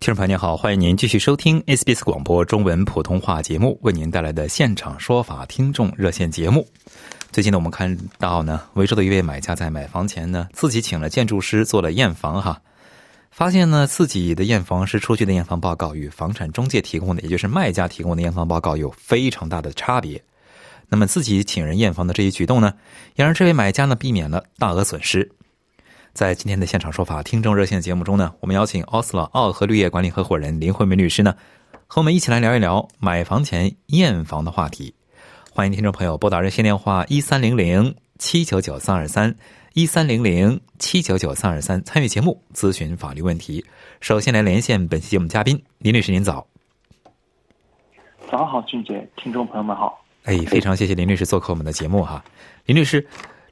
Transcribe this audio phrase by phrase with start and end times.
[0.00, 6.66] 听众朋友您好，欢迎您继续收听 SBS 广播中文普通话节目，为您带来的现场说法听众热线节目。
[7.30, 12.62] 最近呢，我们看到呢，维州的一位买家在买房前呢，自己请了建筑师做了验房哈，
[13.30, 20.18] 发现呢，自己的验房师出具的验房报告与房产中介提供的，也就是卖家提供的验房报告有非常大的差别。
[20.88, 22.72] 那么自己请人验房的这一举动呢，
[23.16, 25.30] 也让这位买家呢避免了大额损失。
[26.12, 31.34] 在今天的现场说法听众热线节目中呢，我们邀请奥斯勒奥和绿业管理合伙人林慧梅律师呢，
[31.86, 34.94] 和我们一起来聊一聊买房前验房的话题。
[35.52, 39.34] 欢迎听众朋友拨打热线电话一三零零七九九三二三
[39.74, 43.64] 一三零零七九九三二三参与节目咨询法律问题。
[44.00, 46.46] 首先来连线本期节目嘉宾林律师，您早。
[48.30, 50.04] 早上好，俊杰，听众朋友们好。
[50.24, 52.22] 哎，非常谢谢林律师做客我们的节目哈，
[52.66, 53.06] 林律师。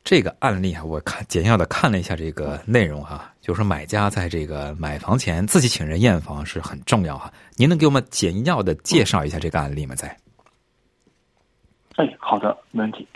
[0.04, 7.30] 这个案例啊，我看简要的看了一下这个内容哈，就是说买家在这个买房前自己请人验房是很重要哈。
[7.56, 9.94] 您能给我们简要的介绍一下这个案例吗？
[9.94, 10.16] 在？
[11.96, 13.06] 哎，好的，没问题。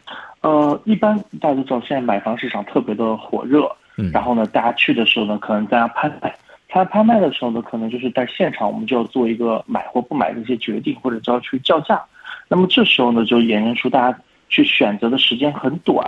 [0.41, 6.37] 呃，一般大家都知道，现在买房市场特别的火热，嗯，然后呢，大家去的时候呢，可能大家拍卖，
[6.69, 12.03] 他拍卖的时候呢，可能就是在现场，我们就要做一个买或不买的一些决定，或者就要去叫价。
[12.49, 16.05] 那么这时候呢，就衍生出大家去选择的时间很短。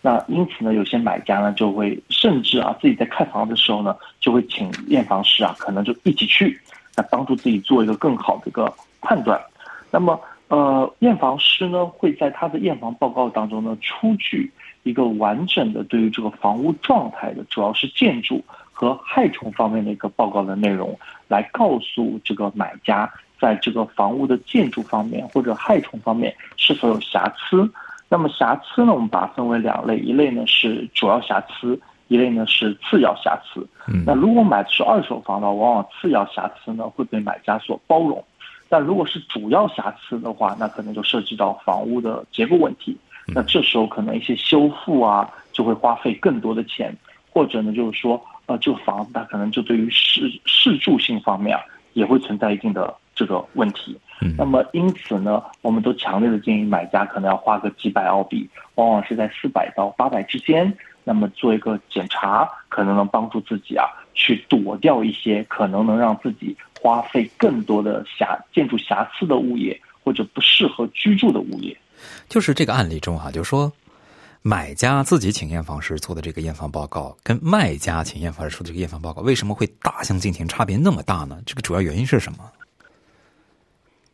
[0.00, 6.58] 那因此呢，有些买家呢就会甚至啊自己在看房的时候呢，就会请验房师啊，可能就一起去，
[6.96, 9.40] 来帮助自己做一个更好的一个判断。
[9.90, 10.18] 那么
[10.48, 14.50] 呃，验房师呢会在他的验房报告当中呢出具
[14.84, 20.96] 一个完整的对于这个房屋状态的，主要是建筑和害虫方面的一个报告的内容，
[21.26, 27.68] 来告诉这个买家在这个房屋的建筑方面或者害虫方面是否有瑕疵。
[28.08, 33.66] 那么瑕疵呢，我们把它分为两类，一类呢是主要瑕疵，一类呢是次要瑕疵。
[33.86, 38.24] 嗯，那如果买的是二手房呢，往往次要瑕疵呢会被买家所包容，
[38.68, 42.96] 但如果是主要瑕疵的话，那可能就涉及到房屋的结构问题。
[43.26, 46.96] 那这时候可能一些修复啊，就会花费更多的钱，
[47.30, 53.98] 或者呢就是说，呃，这个房子它可能就对于适适住性方面啊，也会存在一定的这个问题。
[54.36, 71.76] 那么因此呢，我们都强烈的建议买家可能要花个几百澳币，往往是在四百到八百之间，那么做一个检查，可能能帮助自己啊，去躲掉一些可能能让自己花费更多的瑕建筑瑕疵的物业或者不适合居住的物业。
[72.28, 73.70] 就是这个案例中啊，就是说，
[74.42, 81.40] 买家自己请验房师做的这个验房报告，跟卖家请验房师出的这个验房报告，为什么会大相径庭，差别那么大呢？
[81.46, 82.38] 这个主要原因是什么？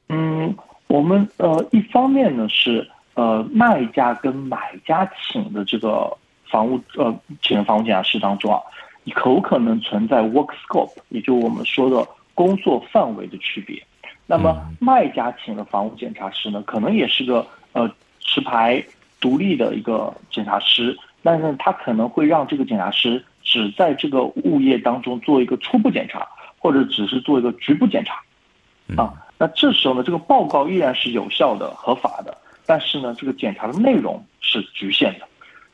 [0.09, 0.55] 嗯，
[0.87, 8.61] 我们呃，一方面呢是呃，卖家跟买家请的这个房屋呃，请的房屋检查师当中啊，
[9.05, 13.83] 有可能存在 work scope，也就我们说的工作范围的区别。
[14.27, 18.85] 那么卖家请的房屋检查师呢，可能也是个呃持牌
[19.21, 26.27] 独立的一个检查师，但是他可能会让这个检查师只在这个物业当中做一个初步检查，
[26.59, 29.15] 或者只是做一个局部检查啊。
[29.37, 35.27] 那这时候呢，这个报告依然是有效的、合法的，但是呢，这个检查的内容是局限的。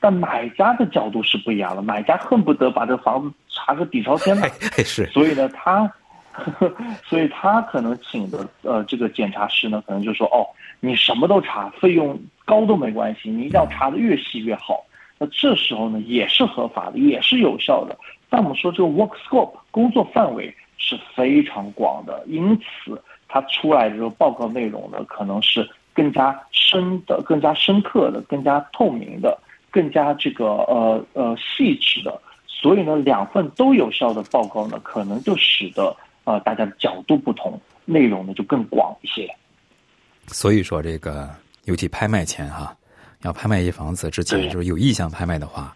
[0.03, 4.49] 但买家的角度是不一样的，买家恨不得把这房子查个底朝天的，
[4.83, 5.05] 是。
[5.09, 5.93] 所以呢，他，
[7.05, 10.41] 所以他可能请的呃这个检查师呢，可能就说哦，
[10.81, 14.83] 你什么都查，费用高都没关系，你一定要查的越细越好。
[15.19, 17.95] 那这时候呢，也是合法的，也是有效的。
[18.31, 22.99] 但我们说这个 work scope 工作范围是非常广的，因此。
[23.33, 29.39] 它出来的时候报告内容呢，可能是更加深的、更加深刻的、更加透明的、
[29.71, 39.33] 更加这个呃呃细致的，所以呢，两份都有效的报告呢，可能就使得呃大家的角度不同，内容呢就更广一些。
[40.27, 41.31] 所以说，这个
[41.67, 42.77] 尤其拍卖前哈，
[43.23, 45.73] 要拍卖一房子之前，就是有意向拍卖的话，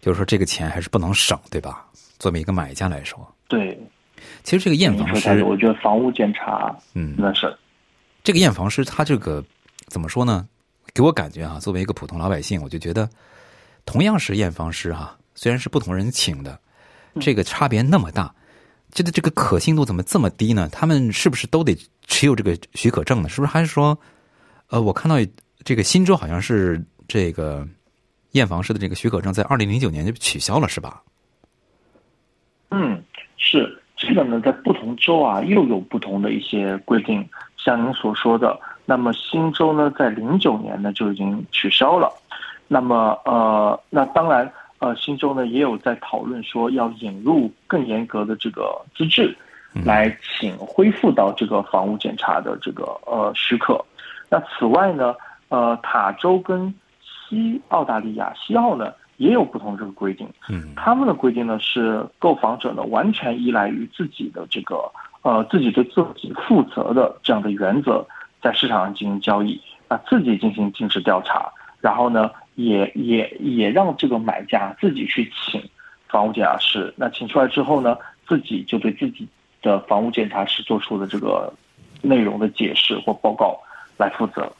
[0.00, 1.84] 就是说这个钱还是不能省，对吧？
[2.18, 3.78] 作为一个买家来说，对。
[4.42, 7.54] 其实这个验房师，我觉得房屋检查，嗯，那是
[8.24, 9.44] 这个验房师，他这个
[9.86, 10.46] 怎么说呢？
[10.94, 13.08] 给我感觉啊，作为一个普通老百姓，我就觉得，
[13.84, 16.58] 同样是验房师哈，虽然是不同人请的，
[17.20, 18.34] 这个差别那么大，
[18.90, 20.68] 这个这个可信度怎么这么低呢？
[20.72, 21.76] 他们是不是都得
[22.06, 23.28] 持有这个许可证呢？
[23.28, 23.98] 是不是还是说，
[24.68, 25.16] 呃，我看到
[25.62, 27.68] 这个新州好像是这个
[28.32, 31.02] 验房师的这个许可证在二零零九年就取消了，是吧？
[32.70, 33.02] 嗯，
[33.36, 37.28] 是这个呢，在不同州啊，又有不同的一些规定。
[37.56, 42.08] 像您所说的，那么新州呢，在零九年呢就已经取消了。
[42.68, 49.36] 那么呃，那当然呃，新州呢也有在讨论说要引入更严格的这个资质，
[49.84, 53.84] 来请恢复到这个房屋检查的这个呃许可。
[54.30, 55.12] 那此外呢，
[55.48, 56.72] 呃，塔州跟
[57.02, 58.92] 西澳大利亚西澳呢。
[59.18, 64.90] 也有不同这个规定，嗯，他们的规定呢是购房者呢完全依赖于自己的这个
[65.22, 68.06] 呃自己对自己负责的这样的原则，
[68.40, 71.50] 在市场上进行交易，啊自己进行尽职调查，
[71.80, 75.60] 然后呢也也也让这个买家自己去请
[76.08, 77.98] 房屋检查师，那请出来之后呢，
[78.28, 79.26] 自己就对自己
[79.62, 81.52] 的房屋检查师做出的这个
[82.02, 83.58] 内容的解释或报告
[83.96, 84.52] 来负责，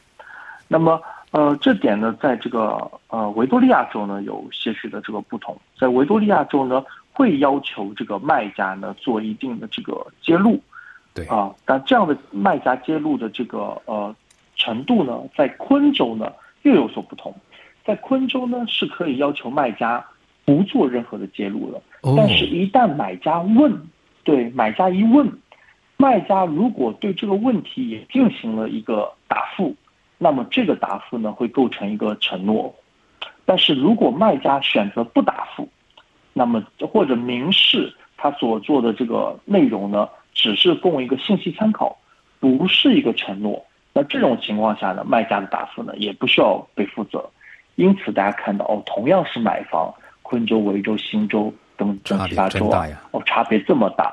[0.67, 1.01] 那么。
[1.31, 5.55] 呃，这点呢，在这个呃维多利亚州呢，有些许的这个不同。
[5.79, 6.83] 在维多利亚州呢，
[7.13, 10.59] 会要求这个卖家呢做一定的这个揭露，
[11.13, 14.15] 对啊，但这样的卖家揭露的这个呃
[14.57, 16.33] 程度呢，在昆州呢
[16.63, 17.35] 又有所不同。
[17.85, 20.03] 在昆州呢，是可以要求卖家
[20.47, 21.83] 不做任何的揭露的，
[22.17, 23.79] 但是一旦买家问，
[24.25, 25.31] 对买家一问，
[25.99, 29.75] 卖家如果对这个问题也进行了一个答复。
[30.19, 32.75] 那么这个答复呢，会构成一个承诺，
[33.45, 35.69] 但是如果卖家选择不答复，
[36.33, 36.63] 那么
[36.93, 41.97] 或者明示他所做的这个内容呢，只是供一个信息参考，
[42.41, 47.25] 不是一个承诺，那这种情况下呢，卖家的答复呢，也不需要被负责。
[47.77, 54.13] 因此，大家看到哦，同样是买房，昆州、维州、新州等等其他州啊，哦，差别这么大。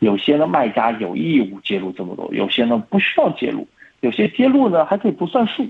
[0.00, 3.64] 有些呢，卖家有义务介入这么多，有些呢，不需要揭露。
[4.04, 5.66] 有些揭露呢还可以不算数，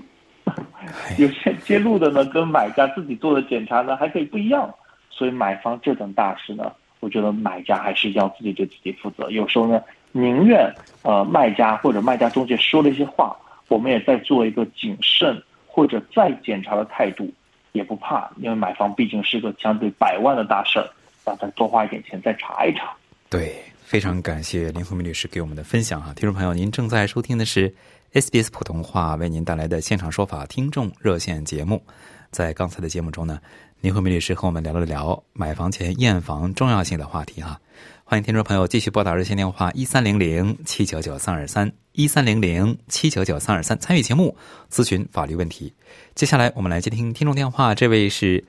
[1.17, 4.69] 有些揭露的呢跟买家自己做的检查呢还可以不一样，
[5.09, 9.31] 所以买方这等大事呢，我觉得买家还是要自己对自己负责。
[9.31, 10.69] 有时候呢，宁愿
[11.03, 13.33] 呃卖家或者卖家中介说了一些话，
[13.69, 17.31] 我们也在做一个谨慎或者再检查的态度，
[17.71, 20.85] 也不怕，因为买方毕竟是个相对百万的大事儿，
[21.25, 22.91] 那咱多花一点钱再查一查。
[23.29, 27.73] 对，非常感谢林慧明律师给我们的分享啊，听众朋友，您正在收听的是。
[28.15, 31.83] SBS 普通话为您带来的现场说法听众热线节目，
[32.31, 33.41] 在刚才的节目中呢，
[33.81, 37.59] 林慧梅律师和我们聊了聊买房前验房重要性的话题哈。
[38.05, 44.33] 欢迎听众朋友继续拨打热线电话一三零零七九九三二三一三零零七九九三二三参与节目
[44.71, 45.73] 咨询法律问题。
[46.13, 48.41] 接下来我们来接听听众电话，这位是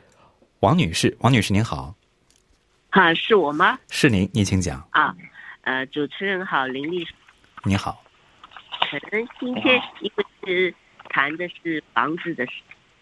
[0.60, 1.92] 王女士，王女士您好。
[2.90, 3.76] 啊，是我吗？
[3.90, 4.86] 是您，您请讲。
[4.92, 5.12] 啊，
[5.62, 7.12] 呃，主持人好，林律师。
[7.64, 8.00] 你好。
[8.80, 10.74] 可能今天因为是
[11.08, 12.52] 谈的是房子的事，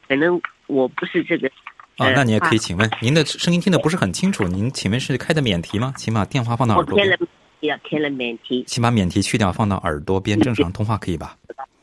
[0.09, 1.51] 可能我不是这个。
[1.97, 5.93] 啊，那你也可以请问，您的声音听得不是很清楚，您请问是开的免提吗？
[5.97, 7.09] 请把电话放到耳朵边。
[7.09, 7.29] 我了，
[7.61, 8.65] 要开了免提。
[8.65, 11.37] 请把免提去掉，放到耳朵边，正常通话可以吧？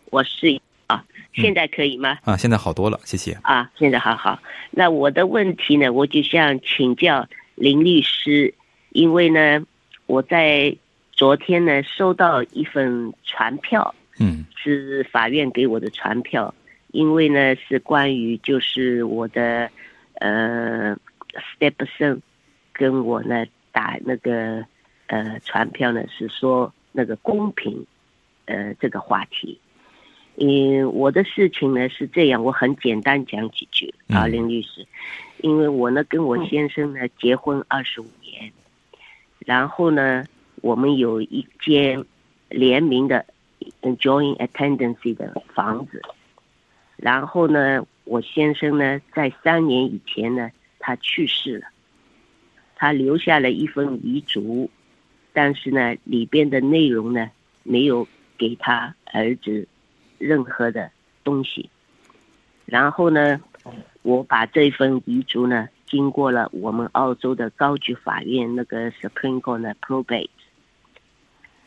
[0.10, 1.04] 我试一啊，
[1.34, 2.18] 现在可以吗？
[2.24, 3.38] 啊，现在好多了，谢谢。
[3.44, 4.38] 啊，现在好好。
[4.72, 8.54] 那我的问题呢，我就想请教林律师，
[8.90, 9.64] 因为呢，
[10.08, 10.76] 我在。
[11.22, 16.52] 昨天呢，收到一份传票，嗯，是法院给我的传票，
[16.94, 19.70] 因为呢是关于就是我的
[20.16, 20.98] 呃
[21.60, 22.20] stepson
[22.74, 24.66] 跟我呢打那个
[25.06, 27.86] 呃传票呢是说那个公平
[28.46, 29.60] 呃这个话题，
[30.38, 34.88] 嗯，我的事情呢是这样，我很简单讲几句啊，林律师，
[35.42, 38.52] 因为我呢跟我先生呢结婚二十五年，
[39.46, 40.26] 然后呢。
[40.62, 42.04] 我们有一间
[42.50, 43.26] 联名的
[44.00, 46.02] j o i n attendancy 的房子，
[46.98, 51.68] 然后呢，我先生呢，在三年以前呢，他去世了，
[52.76, 54.70] 他留下了一份遗嘱，
[55.34, 57.32] 但是呢，里边的内容呢，
[57.64, 59.68] 没有给他儿子
[60.20, 60.92] 任何的
[61.24, 61.70] 东西，
[62.66, 63.42] 然后呢，
[64.04, 70.30] 我把这份遗嘱呢，经过了我们澳洲的高级法院那个 Supreme Court 的 probate。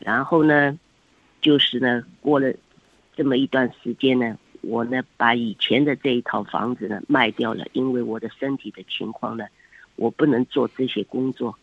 [0.05, 0.77] 然后呢，
[1.41, 2.53] 就是呢，过了
[3.15, 9.47] 这么一段时间呢，我呢把以前的这一套房子呢卖掉了，因为我的身体的情况呢，
[9.95, 11.57] 我不能做这些工作，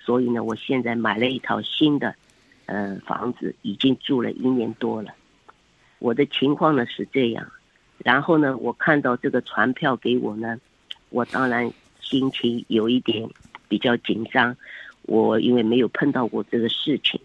[0.00, 2.12] 所以呢，我现在买了一套新的，
[2.66, 5.14] 呃，房子已经住了一年多了。
[6.00, 7.46] 我的情况呢是这样，
[7.98, 10.58] 然后呢，我看到这个传票给我呢，
[11.10, 13.30] 我当然心情有一点
[13.68, 14.56] 比较紧张。
[15.02, 17.20] 我因为没有碰到过这个事情，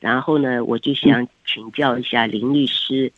[0.00, 3.12] 然后呢，我就想请教一下林律师，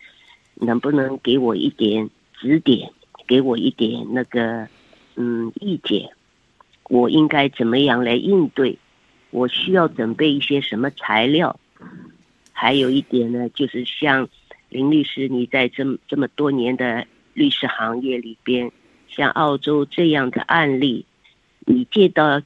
[0.55, 2.91] 能不能给我一点指点，
[3.27, 4.69] 给我一点那个
[5.17, 6.11] 嗯意见，
[6.89, 8.79] 我应该怎么样来应对？
[9.31, 11.59] 我需要准备一些什么材料？
[12.53, 14.29] 还有一点呢，就是像
[14.69, 18.71] 林律师，你在这么这么多年的律师行业里边，
[19.09, 21.05] 像澳洲这样的案例，
[21.67, 22.43] 你见到？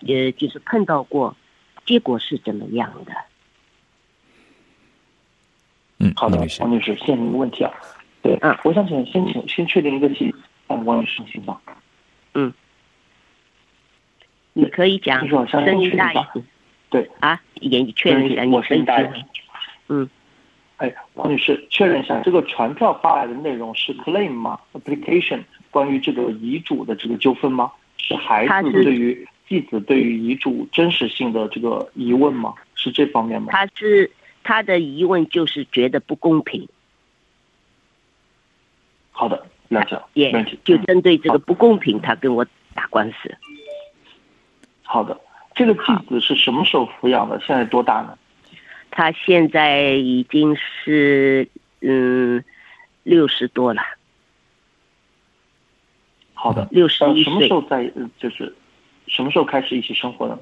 [0.00, 1.36] 呃，就是碰到过，
[1.84, 3.12] 结果是怎么样的？
[6.16, 7.70] 嗯，好的，王女士，谢谢您的问题啊。
[8.22, 10.34] 对，嗯，我想请先请先确定一个题，
[10.68, 11.60] 嗯，王女士请讲。
[12.34, 12.52] 嗯，
[14.54, 16.26] 你可以讲，声音大一点。
[16.88, 19.26] 对啊，也确认一下，我声音大一点。
[19.88, 20.08] 嗯，
[20.78, 27.70] 哎，王女士，确认一下，这个传票发来的内容是 claim 吗？application 关于这个遗嘱的这个纠纷吗？
[27.98, 29.28] 是孩子对于？
[29.48, 32.52] 继子对于遗嘱真实性的这个疑问吗？
[32.74, 33.50] 是这方面吗？
[33.52, 34.10] 他是
[34.46, 36.68] 他的疑问就是觉得不公平。
[39.10, 40.30] 好的，了解，也
[40.62, 43.36] 就针对这个不公平，他跟我打官司。
[44.84, 45.20] 好的，
[45.56, 47.40] 这个继子是什么时候抚养的？
[47.40, 48.16] 现在多大呢？
[48.92, 51.48] 他现在已经是
[51.80, 52.44] 嗯
[53.02, 53.82] 六十多了。
[56.34, 57.24] 好的，六十一岁。
[57.24, 58.54] 什么时候在就是？
[59.08, 60.38] 什么时候开始一起生活的？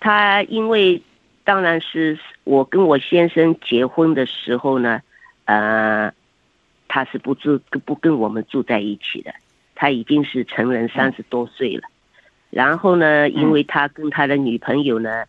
[0.00, 1.00] 他因为
[1.48, 5.00] 当然是我跟我先生结婚的时候呢，
[5.46, 6.12] 呃，
[6.88, 9.32] 他是不住不跟我们住在一起的，
[9.74, 11.88] 他已经是成人三十多岁了。
[12.50, 15.24] 然后呢，因为他跟他的女朋友呢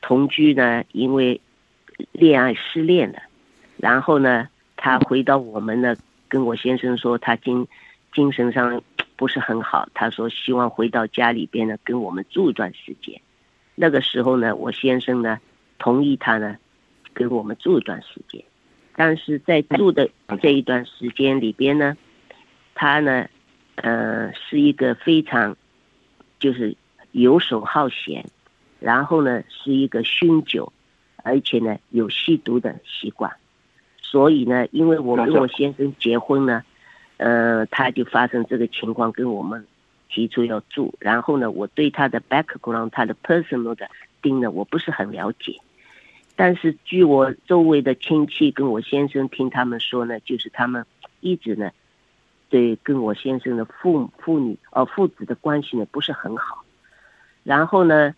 [0.00, 1.40] 同居呢，因为
[2.12, 3.18] 恋爱失恋了，
[3.76, 5.96] 然后呢，他回到我们呢，
[6.28, 7.66] 跟我先生说他精
[8.12, 8.80] 精神上。
[9.16, 13.20] 不是很好，他说希望回到家里边呢，跟我们住一段时间。
[13.74, 15.38] 那个时候呢，我先生呢
[15.78, 16.56] 同意他呢
[17.12, 18.42] 跟我们住一段时间，
[18.96, 20.08] 但是在住的
[20.40, 21.96] 这一段时间里边呢，
[22.74, 23.28] 他呢，
[23.76, 25.56] 呃，是一个非常
[26.38, 26.76] 就是
[27.12, 28.24] 游手好闲，
[28.80, 30.72] 然后呢是一个酗酒，
[31.22, 33.32] 而且呢有吸毒的习惯，
[34.00, 36.62] 所以呢，因为我跟我先生结婚呢。
[37.16, 39.64] 呃，他就发生这个情况，跟我们
[40.08, 40.92] 提出要住。
[40.98, 43.88] 然后呢，我对他的 background，他的 personal 的
[44.20, 45.56] 定呢，我不是很了解。
[46.36, 50.84] 但是据我周围的亲戚跟我先生听他们说呢，就是他们
[51.20, 51.70] 一直呢，
[52.48, 56.64] 对跟我先生的父父女哦父子的关系呢不是很好。
[57.42, 58.14] 然后呢，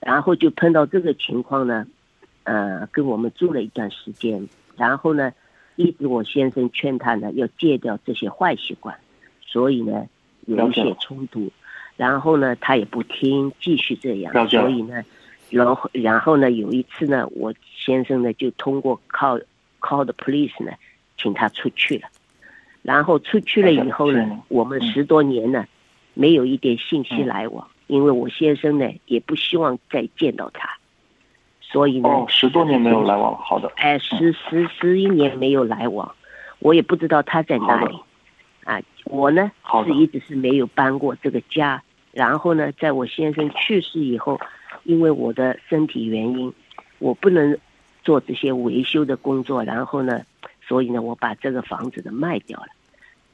[0.00, 1.86] 然后就碰到这个情况呢，
[2.44, 4.48] 呃，跟我们住了一段时间。
[4.76, 5.32] 然后呢。
[5.78, 8.96] 一直我先生劝他呢，要戒掉这些坏习惯，
[9.44, 10.06] 所以呢
[10.46, 11.52] 有一些冲突，
[11.98, 15.04] 然后呢他也不听，继续这样，所以呢，
[15.50, 19.42] 然后然后呢有一次呢，我先生呢就通过 call
[19.80, 20.72] call the police 呢，
[21.16, 22.08] 请他出去了，
[22.82, 25.64] 然后出去了以后呢，我们十多年呢
[26.14, 30.68] 没有一点信息来往，因为我先生呢也不希望再见到他。
[31.60, 33.70] 所以呢，十多年没有来往，好的。
[33.76, 36.14] 哎，十十十一年没有来往，
[36.60, 37.98] 我也不知道他在哪里。
[38.64, 39.50] 啊，我呢
[39.84, 41.82] 是一直是没有搬过这个家。
[42.12, 44.40] 然后呢，在我先生去世以后，
[44.86, 46.52] 因为我的身体原因，
[46.98, 47.58] 我不能
[48.02, 49.62] 做这些维修的工作。
[49.64, 50.22] 然后呢，
[50.66, 52.68] 所以呢，我把这个房子的卖掉了。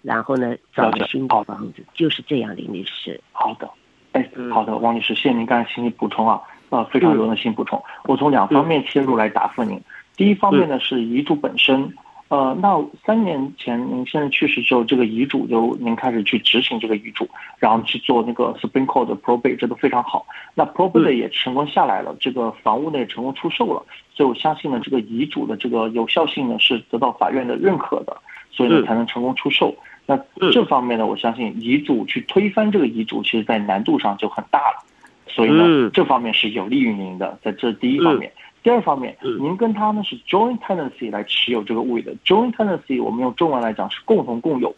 [0.02, 3.20] 然后呢，找了新的房子，就是这样，林律师。
[3.32, 3.70] 好的，
[4.12, 6.40] 哎，好的，王女士，谢谢您刚才请你补充啊。
[6.70, 7.80] 呃，非常有用心补充。
[8.04, 9.78] 我从两方面切入来答复您。
[10.16, 11.92] 第一方面呢是遗嘱本身，
[12.32, 20.24] 呃，那三年前您先生去世之后，这个遗嘱就您开始去执行这个遗嘱，然后去做那个 Supreme Court 的 probate，这都非常好。
[20.54, 23.84] 那 probate 也成功下来了，这个房屋呢也成功出售了，
[24.14, 28.16] 所以我相信呢，这个遗嘱的这个有效性呢是得到法院的认可的，
[28.50, 29.76] 所以呢才能成功出售。
[30.06, 30.18] 那
[30.50, 34.78] 这方面呢，我相信遗嘱去推翻这个遗嘱，其实在难度上就很大了。
[35.26, 38.32] 所以呢，这方面是有利于您的，在这第一方面。
[38.62, 42.14] 第二方面，您跟他呢是 joint tenancy 来持有这个物业的。
[42.24, 44.72] joint tenancy 我们用中文来讲是共同共有。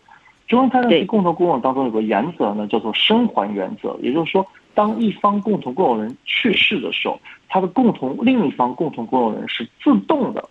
[0.48, 3.94] joint tenancy 共同共有当中有个原则呢，叫做生还原则。
[4.00, 10.48] 也就是说，当一方共同共有人去世的时候，他的共同另一方共同共有人是自动的、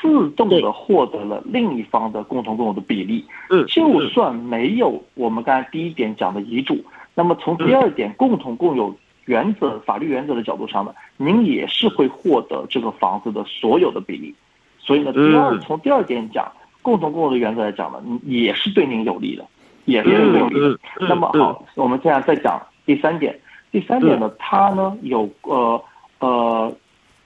[0.00, 3.24] 自动的获得了另一方的共同共有的比例。
[3.50, 6.84] 嗯，就算没有我们刚才第一点讲的遗嘱，
[7.16, 8.96] 那么从第二点共同共有。
[9.26, 14.34] 原则法律原则的角度上呢，您也是会获得这个房子的所有的比例，
[14.78, 16.50] 所以呢，第二从第二点讲，
[16.82, 19.44] 共同共有的原则来讲呢，也是对您有利的，
[19.84, 20.78] 也是对您有利的。
[21.00, 23.38] 那么好，我们现在再讲第三点。
[23.72, 25.84] 第三点呢，他呢有呃
[26.20, 26.72] 呃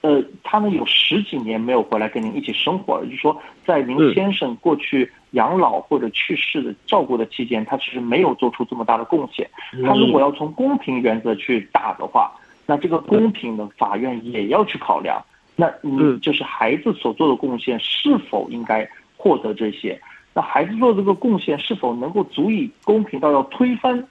[0.00, 9.49] 呃，他呢有十几年没有回来跟您一起生活了，就是说在您先生过去养老或者去世的照顾的期间，他其实没有做出这么大的贡献。
[9.87, 12.33] 他如果要从公平原则去打的话，
[12.67, 15.23] 那这个公平的法院也要去考量。
[15.57, 20.01] 那你就是孩子所做的贡献是否应该获得这些？
[20.33, 24.03] 那孩子做这个贡献是否能够足以公平到要推翻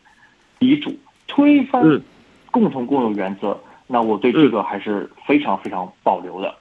[0.60, 0.96] 遗嘱、
[1.28, 1.82] 推翻
[2.52, 3.58] 共同共有原则？
[3.88, 6.54] 那我对这个还是非常非常保留的。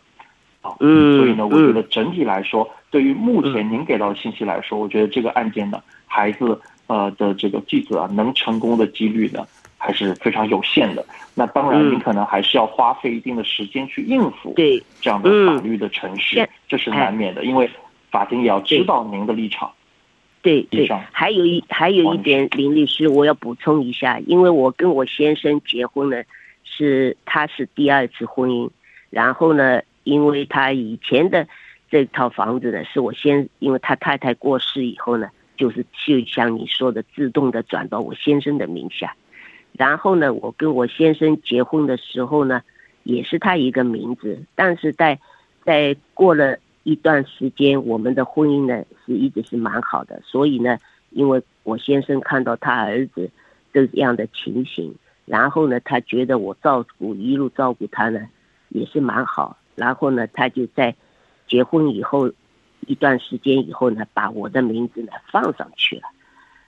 [0.62, 9.46] 啊，所以呢，我觉得整体来说，对于目前您给到的信息来说，我觉得这个案件呢，孩子呃的这个继子啊，能成功的几率呢？
[9.80, 11.06] 还是非常有限的。
[11.36, 17.44] 那当然，您可能还是要花费一定的时间去应付对这样的法律的程序，这是难免的。
[17.44, 17.70] 因为
[18.10, 19.70] 法庭也要知道您的立场。
[20.42, 26.24] 对对，还有一还有一点，林律师，我要补充一下，因为我跟我先生结婚呢，
[26.64, 28.68] 是他是第二次婚姻，
[29.10, 31.46] 然后呢，因为他以前的
[31.90, 39.14] 这套房子呢，是我先，因为他太太过世以后呢，就是就像你说的，自动的转到我先生的名下。
[39.72, 42.62] 然后呢，我跟我先生结婚的时候呢，
[43.04, 45.18] 也是他一个名字，但是在
[45.64, 50.20] 在过了一段时间，我们的婚姻呢是一直是蛮好的。
[50.24, 50.78] 所以呢，
[51.10, 53.30] 因为我先生看到他儿子
[53.72, 54.94] 这样的情形，
[55.26, 58.20] 然后呢，他觉得我照顾一路照顾他呢
[58.70, 59.56] 也是蛮好。
[59.76, 60.92] 然后呢，他就在
[61.48, 62.30] 结婚以后
[62.86, 66.02] 一段时间以后呢，把我的名字呢放上去了。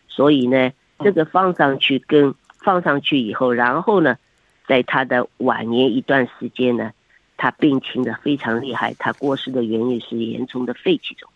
[0.08, 4.16] 所以呢，这个放上去跟放上去以后，然后呢，
[4.66, 6.90] 在他的晚年一段时间呢，
[7.36, 11.30] 他病情的非常厉害，他过世的原因是严重的肺气肿。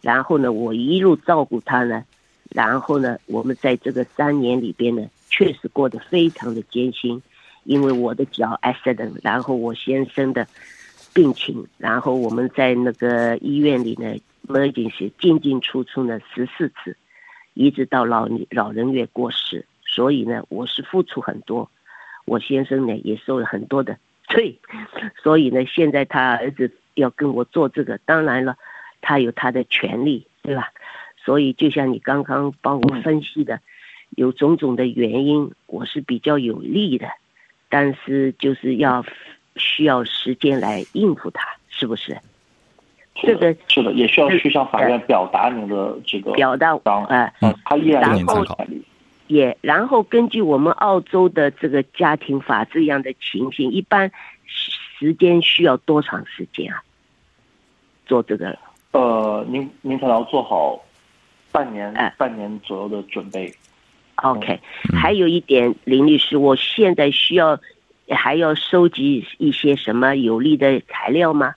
[0.00, 2.04] 然后呢，我一路照顾他呢，
[2.50, 7.20] 然后呢，我们在这个三年里边呢，确实过得非常的艰辛，
[7.64, 10.46] 因为我的脚 accident，然后我先生的
[11.18, 14.14] 病情，然后我们在那个医院里呢
[14.46, 16.96] ，emergency 进进出出呢十四次，
[17.54, 19.66] 一直到老老人院过世。
[19.84, 21.68] 所以呢，我是付出很多，
[22.24, 24.56] 我先生呢也受了很多的罪，
[25.20, 28.56] 所以呢，现在他儿子要跟我做这个，当然了，
[29.00, 30.70] 他有他的权利，对吧？
[31.16, 33.58] 所以就像你刚刚帮我分析的，
[34.10, 37.08] 有种种的原因，我是比较有利的，
[37.68, 39.04] 但是就是要
[39.58, 42.16] 需要时间来应付他，是不是？
[43.20, 47.32] 这个是的，也需要去向法院表达您的这个表达，哎，
[47.64, 48.56] 他依然有参考
[49.26, 54.10] 也，然后根据我们澳洲的这个家庭法这样的情形，一般
[54.46, 56.80] 时间需要多长时间啊？
[58.06, 58.56] 做这个？
[58.92, 60.80] 呃，您您可能要做好
[61.50, 63.52] 半年，半年左右的准备。
[64.22, 64.58] OK，
[64.96, 67.58] 还有一点，林律师，我现在需要
[68.14, 71.54] 还要收集一些什么有利的材料吗？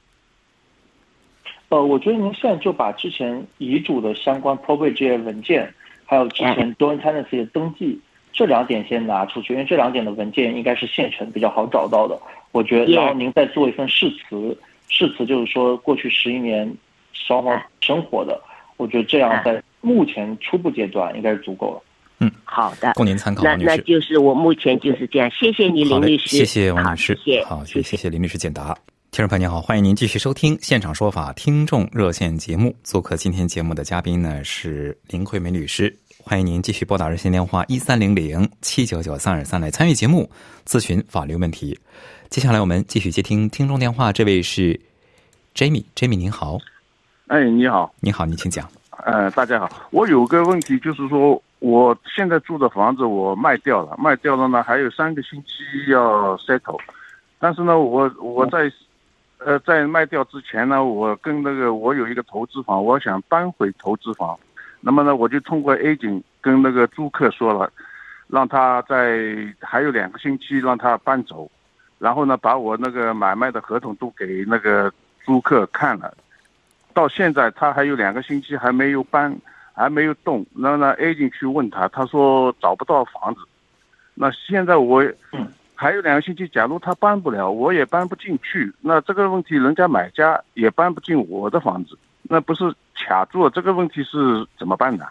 [1.69, 5.73] 呃，我觉得您现在就把之前遗嘱的相关 probate 这些文件。
[6.05, 7.97] 还有之前 d o i n tenancy 的登记，
[8.33, 12.19] 这两点先拿出去，因为这两点的文件应该是现成，比较好找到的。
[12.51, 14.57] 我觉得，然后您再做一份誓词，
[14.89, 16.69] 誓词就是说过去十一年
[17.13, 18.41] 双方生活的，
[18.75, 21.81] 我觉得这样在目前初步阶段应该是足够了。
[22.21, 23.43] 嗯，好的，供您参考。
[23.43, 28.77] 那那就是我目前就是这样，谢谢你林律师，谢谢王女士，谢谢，好，谢谢林律师解答。
[29.09, 35.93] 听众朋友您好，欢迎您继续收听现场说法听众热线节目，做客今天节目的嘉宾呢是林慧梅律师。
[36.23, 40.29] 欢迎您继续拨打热线电话一三零零七九九三二三来参与节目
[40.67, 41.77] 咨询法律问题。
[42.29, 44.79] 接下来我们继续接听听众电话，这位是
[45.55, 46.59] Jamie，Jamie 您好。
[47.27, 48.69] 哎，你好，你好，你请讲。
[49.03, 56.79] 呃，大家好，我有个问题，就是说我现在住的房子我卖掉了，卖掉了呢，还有三个星期要 settle，
[57.37, 58.71] 但是呢，我我在
[59.37, 64.35] 呃在卖掉之前呢，我跟那个我有一个投资房，我想搬回投资房。
[64.79, 67.71] 那么呢，我就通过 A 警跟那个租客说了，
[68.27, 71.47] 让他在还有两个星期让他搬走，
[71.99, 74.91] 然后呢，把我那个买卖的合同都给那个
[75.23, 76.11] 租客看了，
[76.91, 79.31] 到现在他还有两个星期还没有搬，
[79.81, 80.45] 还没有动。
[80.55, 83.41] 然后呢，A 进去问他，他说找不到房子。
[84.13, 85.03] 那现在我
[85.75, 88.71] 还有两个星期，假如他搬不了，我也搬不进去。
[88.81, 92.73] 那这个问题，人家买家也搬不进我的房子，那不是？
[93.03, 95.03] 卡住了，这个问题是怎么办的？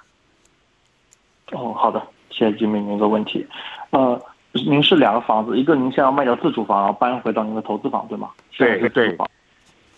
[1.51, 3.45] 哦，好的，谢谢金明您的问题。
[3.91, 4.21] 呃，
[4.53, 8.31] 您是两个房子，一个您现在要卖掉自住房，然后搬回到您的投资房，对吗？
[8.57, 9.19] 对对对。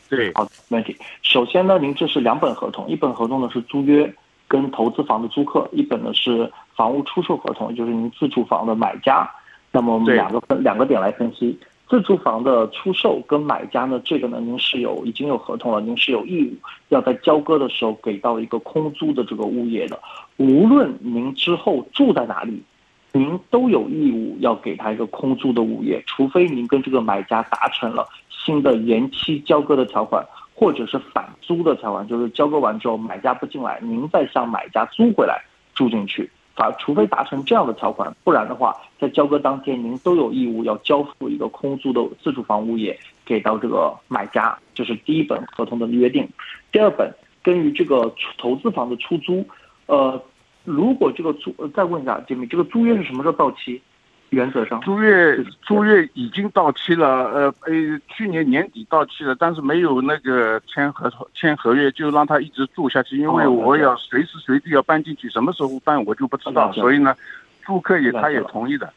[0.08, 0.96] 对，好，没问题。
[1.20, 4.10] 首先呢，您这是两本合同，一本合同呢是租约
[4.52, 9.26] 跟投资房的租客，一本呢是房屋出售合同，就是您自住房的买家。
[9.70, 16.52] 那么我们两个分两个点来分析，自住房的出售跟买家呢，这个呢您是有已经有合同了，您是有义务
[16.90, 19.98] 要在交割的时候给到一个空租的这个物业的，
[20.36, 22.62] 无论您之后住在哪里。
[23.14, 30.26] 您都有义务要给他一个空租的物业，除非您跟这个买家达成了新的延期交割的条款，
[30.62, 35.42] 或者是返租的条款，就是交割完之后买家不进来，您再向买家租回来
[35.74, 36.30] 住进去。
[36.54, 46.28] 啊，除非达成这样的条款，不然的话，在交割当天您都有义务要交付一个空租的自住房物业给到这个买家，这是第一本合同的约定。
[46.70, 49.44] 第二本，根于这个投资房的出租，
[49.86, 50.22] 呃。
[50.64, 53.82] 如果这个租，再问一下杰米，这个租约是什么时候到期？
[54.32, 67.14] 原则上，租约租约已经到期了，呃呃，去年年底到期了，但是没有那个签合同、签合约，就让他一直住下去，因为我要随时随地要搬进去，什么时候搬我就不知道，所以呢，
[67.66, 68.90] 租客也他也同意的。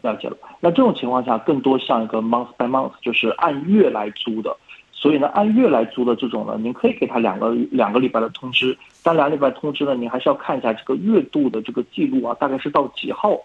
[0.00, 4.56] 了解了，那这种情况下更多像一个 month by month，就是按月来租的。
[4.92, 8.78] 所以呢，按月来租的这种呢，您可以给他两个两个礼拜的通知。
[9.02, 13.36] 但两个礼拜通知呢，您还是要看一下这个月度的这个记录啊，大概是到几号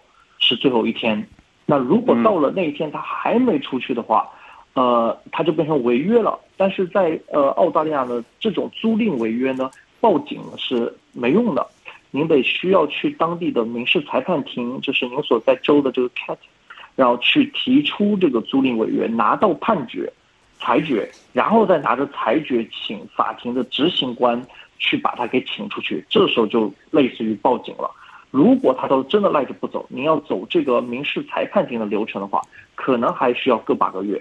[0.44, 1.26] 是最后一天。
[1.66, 4.28] 那如果到了那一天他还没出去的话，
[4.74, 6.38] 呃，他就变成违约了。
[6.56, 11.66] 但是在呃澳大利亚的这种租赁违约呢，报警是没用的，
[12.10, 16.36] 您得需要去当地的民事裁判庭，就是您所在州的这个 CAT，
[16.94, 20.12] 然后去提出这个租赁违约，拿到判决。
[20.60, 24.40] 裁决，然后再拿着裁决请法庭的执行官
[24.78, 27.90] 去把他给请出去，这时候就类似于报警了。
[28.34, 32.42] 如果他都真的赖着不走，您要走这个民事裁判庭的流程的话，
[32.74, 34.20] 可能还需要个把个月。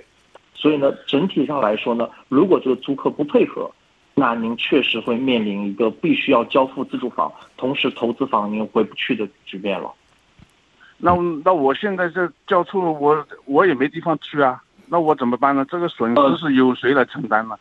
[0.54, 3.72] 所以呢，整体上来说呢，如果这个租客不配合，
[4.14, 9.92] 那您确实会面临一个必须要交付自住房，同时投资房您回不去的局面了。
[11.00, 11.12] 那
[11.44, 14.62] 那我现在这交错，我我也没地方去啊。
[14.86, 15.66] 那我怎么办呢？
[15.68, 17.58] 这个损失是由谁来承担呢？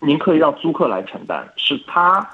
[0.00, 2.28] 您可以让租客来承担，是他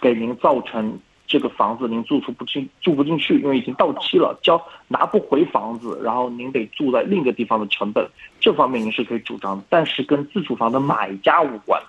[0.00, 0.96] 给您造成
[1.34, 11.82] 这个房子您住出不进住不进去，因为已经到期了，交拿不回房子，然后您得住在另一个地方的成本，这方面您是可以主张，但是跟自住房的买家无关。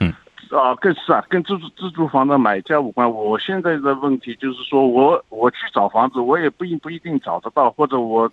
[0.00, 0.10] 嗯，
[0.50, 3.10] 啊，更是啊，跟自住自住房的买家无关。
[3.10, 8.30] 我现在的问题就是说我我去找房子，我也不一不一定找得到，或者我。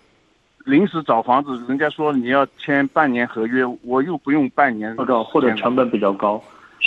[0.66, 6.40] 临时找房子，人家说你要签半年合约，我又不用半年，或者或者成本比较高，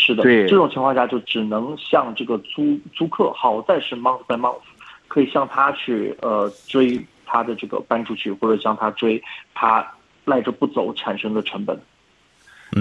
[0.05, 4.59] 是的，对这种情况下就只能向这个租租客，好在是 month by month，
[5.07, 9.21] 可以向他去呃追他的这个搬出去，或者向他追
[9.53, 9.87] 他
[10.25, 11.79] 赖着不走产生的成本。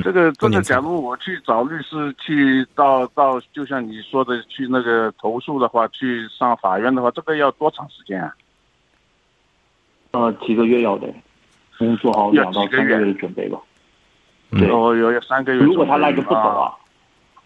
[0.03, 8.35] 这个真的，假如我去找律师去到到，就像你说的去那个投诉的话，去上法院的话，这个要多长时间啊？
[10.13, 11.07] 呃，几个月要得，
[11.79, 13.59] 先做好两到三个月的准备吧。
[14.51, 15.61] 对，哦，有有三个月。
[15.63, 16.73] 如果他赖着不走啊，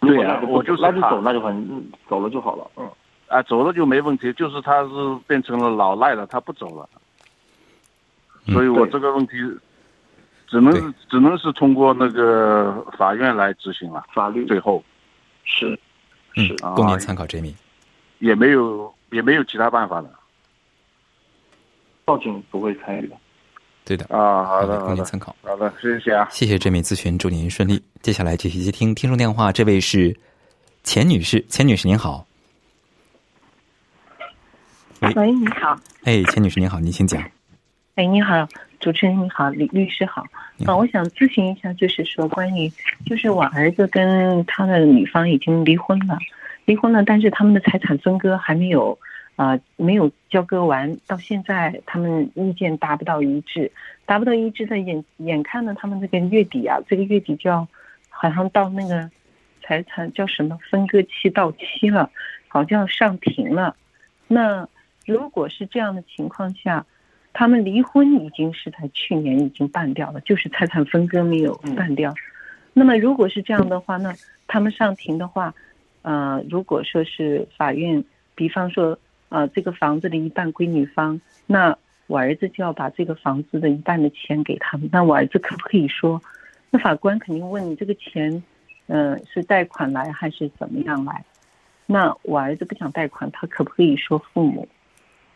[0.07, 2.71] 对呀，我就那就走，那就很走了就好了。
[2.77, 2.91] 嗯，
[3.29, 4.91] 啊，走了就没问题，就是他是
[5.27, 6.89] 变成了老赖了，他不走了。
[8.47, 9.33] 所以我这个问题
[10.47, 14.05] 只能只能是通过那个法院来执行了。
[14.15, 14.83] 法律最后
[15.45, 15.79] 是
[16.35, 17.55] 是供您参考，Jamie。
[18.19, 20.09] 也没有也没有其他办法了。
[22.05, 23.17] 报警不会参与的，
[23.87, 25.35] 对的啊，好的，供您参考。
[25.43, 27.81] 好的，谢谢啊，谢谢这名咨询，祝您顺利。
[28.03, 30.15] 接下来继续接听听众电话，这位是
[30.83, 32.27] 钱女士，钱女士您好。
[35.15, 35.79] 喂，你好。
[36.03, 37.23] 哎，钱女士您好，您请讲。
[37.95, 38.45] 哎，你好，
[38.81, 40.25] 主持人你好，李律师好。
[40.67, 42.69] 啊，我想咨询一下，就是说关于，
[43.07, 46.19] 就是我儿子跟他的女方已经离婚了，
[46.65, 48.99] 离婚了，但是他们的财产分割还没有。
[49.37, 53.71] 啊，没有交割完，到现在他们意见达不到一致，
[54.07, 57.69] 达不到一致的眼眼看呢，他们这个月底啊，这个月底就要，
[58.09, 59.11] 好像到那个
[59.63, 62.11] 财产叫什么分割期到期了，
[62.49, 63.77] 好像要上庭了。
[64.27, 64.67] 那
[65.05, 66.87] 如果是这样的情况下，
[67.35, 72.15] 他们离婚已经是在去年已经办掉了，就是财产分割没有办掉。
[72.73, 74.15] 那么如果是这样的话，那
[74.47, 75.55] 他们上庭的话，
[76.01, 78.03] 呃，如果说是法院，
[78.35, 78.99] 比方说。
[79.37, 84.89] 啊，这个房子的一半归女方，那我儿子就要把这个房子的一半的钱给他们。
[84.91, 86.19] 那我儿子可不可以说？
[86.71, 88.43] 那法官肯定问你这个钱，
[88.87, 91.23] 嗯，是贷款来还是怎么样来？
[91.85, 94.67] 那我儿子不想贷款，他可不可以说父母，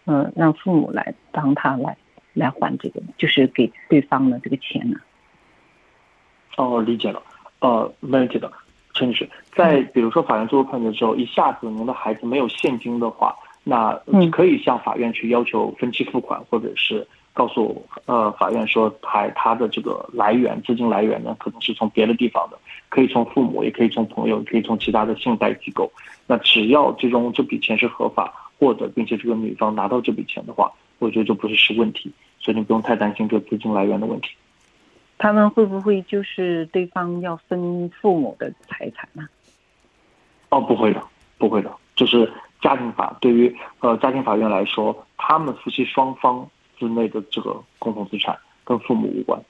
[0.06, 1.94] 嗯，让父母来帮他来
[2.32, 4.98] 来还这个，就是给对方的这个钱呢？
[6.56, 7.22] 哦，理解了。
[7.58, 8.50] 呃，没问题的，
[8.94, 13.98] 陈女士，在比如说法院做出判决之后，一下子您的孩子没有现金的话，那
[14.32, 25.90] 可以向法院去要求分期付款，或者是告诉呃法院说他他的这个来源资金来源呢，可能是从别的地方的，可以从父母，也可以从朋友，可以从其他的信贷机构。
[26.26, 34.30] 那只要最终这笔钱是合法获得，并且这个女方拿到这笔钱的话，我觉得就不是是问题，所以你不用太担心这个资金来源的问题。
[35.18, 39.28] 他们会不会就是对方要分父母的财产呢？
[40.48, 41.02] 哦，不会的，
[41.36, 41.70] 不会的。
[41.94, 49.40] 就是家庭法对于呃家庭法院来说，他们夫妻双方之内的这个共同资产跟父母无关，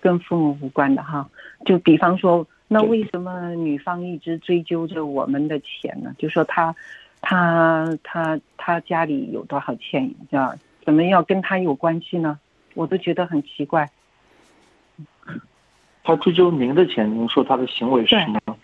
[0.00, 1.28] 跟父母无关的哈。
[1.64, 6.14] 就比方说，那为什么女方一直追究着我们的钱呢？
[6.18, 6.74] 就说她
[7.20, 10.54] 她她她家里有多少钱，啊？
[10.84, 12.38] 怎么要跟她有关系呢？
[12.74, 13.90] 我都觉得很奇怪。
[16.06, 18.58] 他追究您的钱，您说他的行为是什么？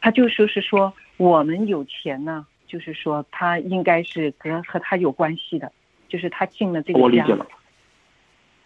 [0.00, 5.70] 他就说是说我们有钱呢，就是说他应该是跟和他有关系的，
[6.08, 7.46] 就是他进了这个家我理解了，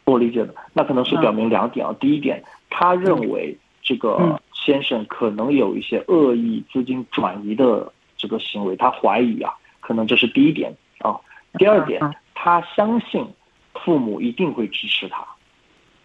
[0.05, 0.55] 我理解了。
[0.73, 1.95] 那可能是表明两点啊。
[1.99, 11.19] 第一点，他认为这个先生可能有一些恶意资金转移的这个行为，他怀疑啊，可能这是第一点啊。
[11.59, 12.01] 第二点，
[12.35, 13.27] 他相信
[13.75, 15.27] 父母一定会支持他。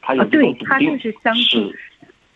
[0.02, 1.74] 啊，对他就是相信，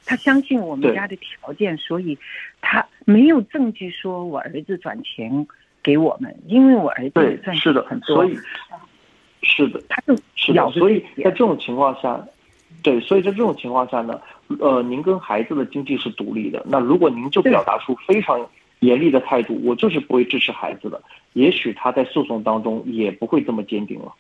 [0.05, 2.17] 他相信我们家的条件，所以
[2.61, 5.47] 他没有证据说我儿子转钱
[5.83, 8.37] 给我们，因为我儿子也赚是的很多，所以
[9.41, 12.23] 是的，他就是的，所以在这种情况下，
[12.83, 14.19] 对，所以在这种情况下呢，
[14.59, 18.47] 呃，您跟孩子的经济是独立的，那如果您就表达出非常
[18.79, 21.01] 严厉的态度，我就是不会支持孩子的，
[21.33, 24.11] 也许他在诉讼当中也不会这么坚定了。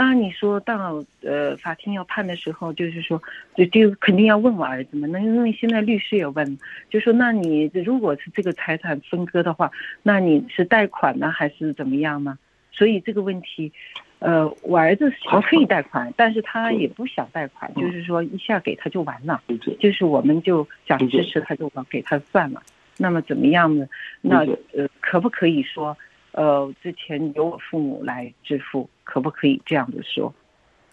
[0.00, 3.20] 那你说到呃法庭要判的时候，就是说
[3.56, 5.08] 就就肯定要问我儿子嘛。
[5.08, 6.56] 那因为现在律师也问，
[6.88, 9.68] 就说那你如果是这个财产分割的话，
[10.04, 12.38] 那你是贷款呢还是怎么样呢？
[12.70, 13.72] 所以这个问题，
[14.20, 15.12] 呃，我儿子
[15.50, 19.42] 可以贷款，但是他也不想贷款，就是说一下给他就完了，
[19.80, 22.62] 就是我们就想支持他就给他算了。
[22.98, 23.84] 那么怎么样呢？
[24.20, 25.98] 那呃可不可以说？
[26.32, 30.30] 呃，之前由我父母来支付，可不可以这样子说？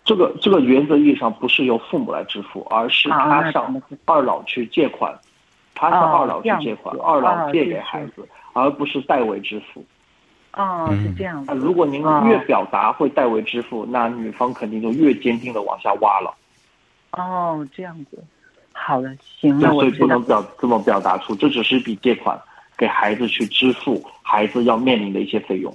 [0.06, 5.14] 这个这个原则意义上不是由父母来支付，而是他向二老去借款，
[5.74, 9.84] 他向二老去借款，二老借给孩子，而不是代为支付。
[10.54, 11.54] 哦，是这样子。
[11.56, 16.34] 如果您越表达会代为支付，那女方肯定就越坚定的往下挖了。
[17.12, 18.24] 哦，这样子，
[18.72, 22.40] 好的，行了，所以不能表这么表达出，这只是一笔借款。
[22.78, 25.74] 给孩子去支付孩子要面临的一些费用，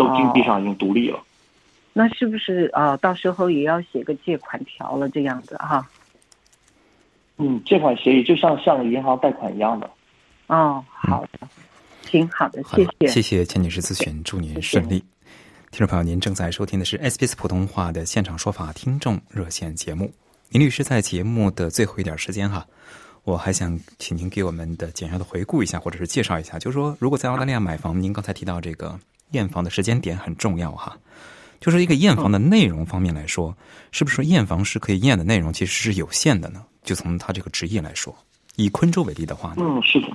[0.00, 1.22] 都经济上已经独立了。
[1.92, 2.96] 那是不是啊？
[2.96, 5.86] 到时候也要写个借款条了，这样子哈？
[7.36, 9.90] 嗯，借款协议就像像银行贷款一样的。
[10.46, 11.48] 哦，好的，
[12.02, 15.04] 挺好的，谢谢，谢谢钱女士咨询，祝您顺利。
[15.70, 20.10] 听众朋友，您正在收听的是 SBS 普通话的现场说法听众热线节目。
[20.50, 22.66] 林律师在节目的最后一点时间哈。
[23.24, 28.98] 我还想请您给我们的简要的回顾一下，或者是介绍一下，就是说，如果在澳大利亚买房，您刚才提到这个
[29.32, 30.96] 验房的时间点很重要哈。
[31.60, 33.54] 就是一个验房的内容方面来说，
[33.92, 36.64] 是不是验房师可以验的内容其实是有限的呢？
[36.82, 38.16] 就从他这个职业来说，
[38.56, 40.08] 以昆州为例的话，嗯，是的，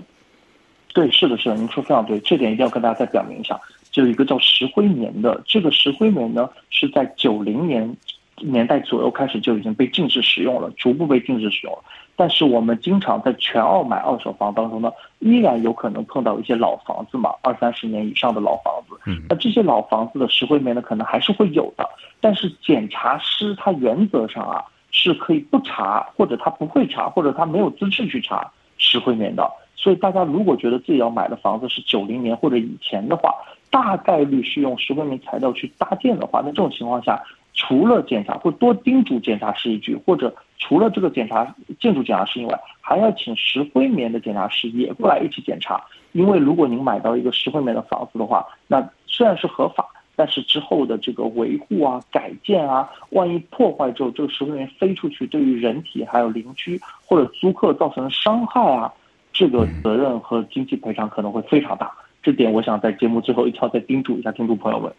[0.94, 3.60] 对，是的，是的，您说非常对，这点一定要跟大家再表明一下。
[3.92, 7.96] 就有一个叫石灰棉的，这个石灰棉呢是在九零年
[8.42, 11.84] 年代左右开始就已经被禁止使用了，逐步被禁止使用了。
[12.18, 18.96] 但是我们经常在全澳买二手房当中呢，依然有可能碰到一些老房子嘛，二三十年以上的老房子。
[19.06, 21.86] 嗯，那这些老房子的石灰棉呢，可能还是会有的。
[22.22, 29.46] 但是检查师他原则上啊是可以不查，或者他不会查，或者他没有资质去查石灰棉的。
[29.76, 33.36] 所以大家如果觉得自己要买的房子是九零年或者以前的话，
[33.70, 37.22] 大概率是用石灰棉材料去搭建的话，那这种情况下。
[37.58, 45.84] 除了检查，或多叮嘱检查师一句，或者除了这个检查建筑检查师以外，还要请石灰棉的检查师也过来一起检查。
[46.14, 58.92] 因为如果您买到一个石灰棉的房子的话，那虽然是合法，但是之后的这个维护啊、改建啊，万一破坏之后，这个石灰棉飞出去，对于人体还有邻居或者租客造成伤害啊，
[59.34, 61.92] 这个责任和经济赔偿可能会非常大。
[62.24, 64.92] 这点我想在节目最后一条再叮嘱一下听众朋友们。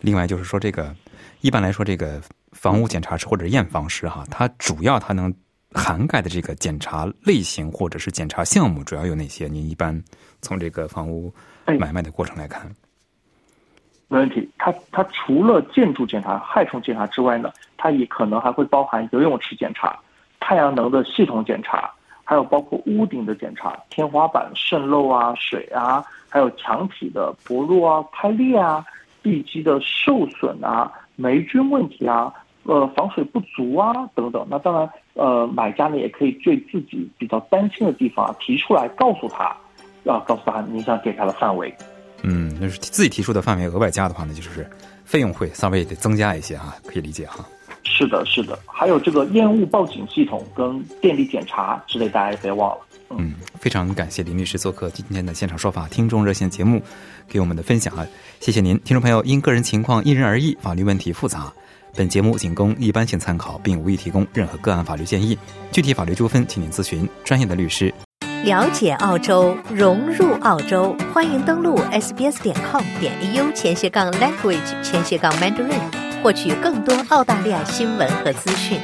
[0.00, 0.94] 另外就是说这个。
[1.40, 2.20] 一般来说，这个
[2.52, 5.34] 房屋检查师或者验房师哈，它主要它能
[5.72, 9.48] 涵盖的这个检查类型或者是检查项目，主要有哪些？
[9.48, 10.00] 您一般
[10.40, 11.32] 从这个房屋
[11.78, 12.70] 买卖的过程来看，
[14.08, 14.48] 没问题。
[14.58, 19.98] 它它除了建筑检查、害虫检查之外呢，它也可能还会包含游泳池检查、
[20.38, 21.90] 太阳能的系统检查，
[22.22, 28.84] 还有包括屋顶的检查、天花板渗漏啊、水啊，还有墙体的薄弱啊、开裂啊、
[29.22, 32.32] 地基的受损啊、霉菌问题啊、
[32.64, 34.44] 呃防水不足啊等等。
[34.50, 39.44] 那当然，呃，买家呢也可以对自己比较担心的地方啊提出来，告诉他，
[40.10, 41.72] 啊告诉他你想检查的范围。
[42.24, 44.68] 嗯，那是自己提出的范围，额外加的话呢，就是
[45.04, 47.44] 费用会稍微得增加一些啊，可以理解哈。
[47.84, 52.78] 是的，是的，还有这个烟雾报警系统跟电力检查之类，大家也别忘了。
[53.18, 56.82] 嗯，非常感谢林律师做客今天的现场说法听众热线节目，
[57.28, 58.06] 给我们的分享啊，
[58.40, 59.22] 谢谢您，听众朋友。
[59.24, 61.52] 因个人情况因人而异，法律问题复杂，
[61.94, 65.38] 本节目仅供一般性参考，并无意提供任何个案法律建议。
[65.70, 67.92] 具体法律纠纷，请您咨询专业的律师。
[68.44, 75.80] 了解澳洲，融入澳洲，欢迎登录 sbs 点 com 点 au 前斜杠 language 前斜杠 mandarin，
[76.22, 78.80] 获取更多澳大利亚新闻和资讯。